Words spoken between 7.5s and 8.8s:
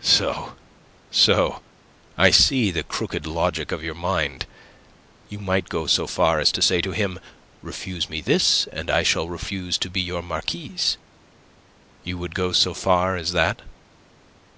'Refuse me this,